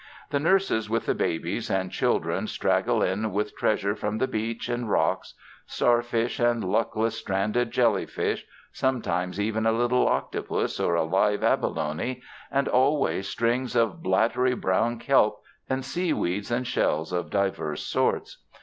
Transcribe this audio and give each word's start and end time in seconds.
The 0.31 0.39
nurses 0.39 0.89
with 0.89 1.05
the 1.05 1.13
babies 1.13 1.69
and 1.69 1.91
chil 1.91 2.17
dren 2.19 2.47
straggle 2.47 3.03
in 3.03 3.31
with 3.31 3.55
treasure 3.55 3.93
from 3.95 4.17
the 4.17 4.27
beach 4.27 4.67
and 4.67 4.89
rocks— 4.89 5.35
starfish 5.67 6.39
and 6.39 6.63
luckless, 6.63 7.19
stranded 7.19 7.69
jelly 7.69 8.07
fish, 8.07 8.43
sometimes 8.71 9.39
even 9.39 9.67
a 9.67 9.71
little 9.71 10.07
octopus 10.07 10.79
or 10.79 10.95
a 10.95 11.03
live 11.03 11.43
abalone, 11.43 12.19
and 12.49 12.67
always 12.67 13.27
strings 13.27 13.75
of 13.75 14.01
bladdery 14.01 14.55
brown 14.59 14.97
kelp 14.97 15.39
and 15.69 15.85
seaweeds 15.85 16.49
and 16.49 16.65
shells 16.65 17.13
of 17.13 17.29
divers 17.29 17.83
sorts. 17.83 18.39